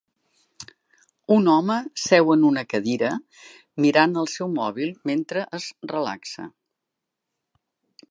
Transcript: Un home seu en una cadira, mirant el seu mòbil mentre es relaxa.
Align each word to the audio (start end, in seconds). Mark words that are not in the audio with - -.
Un 1.35 1.49
home 1.55 1.75
seu 2.05 2.33
en 2.37 2.47
una 2.49 2.63
cadira, 2.73 3.13
mirant 3.87 4.17
el 4.25 4.33
seu 4.39 4.53
mòbil 4.57 4.93
mentre 5.11 5.49
es 5.63 5.73
relaxa. 5.97 6.53